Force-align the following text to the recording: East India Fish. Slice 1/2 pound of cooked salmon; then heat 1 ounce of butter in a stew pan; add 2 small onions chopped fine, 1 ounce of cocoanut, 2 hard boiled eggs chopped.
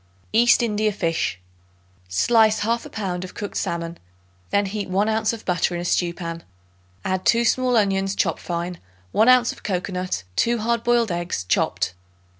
East 0.33 0.63
India 0.63 0.91
Fish. 0.91 1.39
Slice 2.09 2.61
1/2 2.61 2.91
pound 2.91 3.23
of 3.23 3.35
cooked 3.35 3.55
salmon; 3.55 3.99
then 4.49 4.65
heat 4.65 4.89
1 4.89 5.07
ounce 5.07 5.31
of 5.31 5.45
butter 5.45 5.75
in 5.75 5.81
a 5.81 5.85
stew 5.85 6.11
pan; 6.11 6.41
add 7.05 7.23
2 7.23 7.45
small 7.45 7.77
onions 7.77 8.15
chopped 8.15 8.39
fine, 8.39 8.79
1 9.11 9.29
ounce 9.29 9.51
of 9.51 9.61
cocoanut, 9.61 10.23
2 10.37 10.57
hard 10.57 10.83
boiled 10.83 11.11
eggs 11.11 11.43
chopped. 11.43 11.93